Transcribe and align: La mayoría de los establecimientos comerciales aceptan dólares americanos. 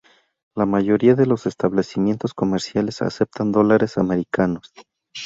La 0.55 0.65
mayoría 0.65 1.13
de 1.13 1.27
los 1.27 1.45
establecimientos 1.45 2.33
comerciales 2.33 3.03
aceptan 3.03 3.51
dólares 3.51 3.99
americanos. 3.99 4.73